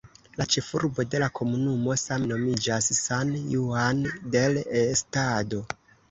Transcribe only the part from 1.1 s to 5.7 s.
de la komunumo same nomiĝas "San Juan del Estado".